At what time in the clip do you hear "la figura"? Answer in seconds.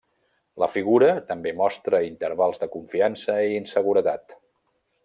0.63-1.09